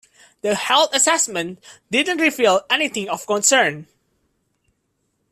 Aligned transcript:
The 0.41 0.55
health 0.55 0.95
assessment 0.95 1.63
didn't 1.91 2.17
reveal 2.21 2.61
anything 2.71 3.07
of 3.07 3.27
concern. 3.27 3.85